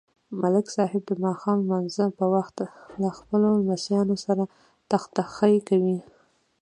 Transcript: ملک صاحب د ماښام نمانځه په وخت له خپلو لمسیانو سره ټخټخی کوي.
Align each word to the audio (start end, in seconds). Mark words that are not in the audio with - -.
ملک 0.41 0.65
صاحب 0.75 1.01
د 1.07 1.11
ماښام 1.25 1.57
نمانځه 1.63 2.05
په 2.17 2.25
وخت 2.33 2.57
له 3.01 3.09
خپلو 3.17 3.47
لمسیانو 3.59 4.15
سره 4.25 4.43
ټخټخی 4.89 5.55
کوي. 5.69 5.97